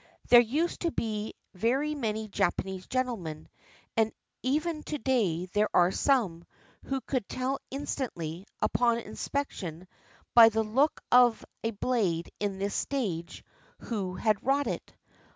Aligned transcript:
There 0.29 0.39
used 0.41 0.79
to 0.81 0.89
be 0.89 1.35
very 1.53 1.93
many 1.93 2.27
Japanese 2.27 2.87
gentlemen, 2.87 3.47
and 3.95 4.11
even 4.41 4.81
to 4.85 4.97
day 4.97 5.45
there 5.45 5.69
are 5.75 5.91
some, 5.91 6.43
who 6.85 7.01
could 7.01 7.29
tell 7.29 7.59
instantly, 7.69 8.47
upon 8.63 8.97
inspection, 8.97 9.87
by 10.33 10.49
the 10.49 10.63
look 10.63 11.01
of 11.11 11.45
a 11.63 11.69
blade 11.69 12.31
in 12.39 12.57
this 12.57 12.73
stage, 12.73 13.45
who 13.77 14.15
had 14.15 14.43
wrought 14.43 14.65
it. 14.65 14.91